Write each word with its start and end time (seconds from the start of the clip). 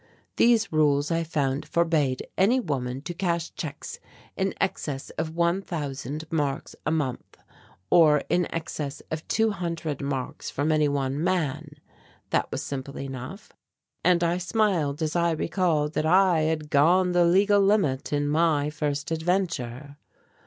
These 0.37 0.73
rules 0.73 1.11
I 1.11 1.23
found 1.23 1.67
forbade 1.67 2.25
any 2.35 2.59
woman 2.59 3.03
to 3.03 3.13
cash 3.13 3.53
checks 3.53 3.99
in 4.35 4.55
excess 4.59 5.11
of 5.11 5.35
one 5.35 5.61
thousand 5.61 6.25
marks 6.31 6.75
a 6.87 6.91
month, 6.91 7.37
or 7.91 8.23
in 8.27 8.47
excess 8.51 9.03
of 9.11 9.27
two 9.27 9.51
hundred 9.51 10.01
marks 10.01 10.49
from 10.49 10.71
any 10.71 10.87
one 10.87 11.23
man. 11.23 11.75
That 12.31 12.49
was 12.51 12.63
simple 12.63 12.97
enough, 12.97 13.53
and 14.03 14.23
I 14.23 14.39
smiled 14.39 15.03
as 15.03 15.15
I 15.15 15.33
recalled 15.33 15.93
that 15.93 16.07
I 16.07 16.39
had 16.45 16.71
gone 16.71 17.11
the 17.11 17.23
legal 17.23 17.61
limit 17.61 18.11
in 18.11 18.27
my 18.27 18.71
first 18.71 19.11
adventure. 19.11 19.97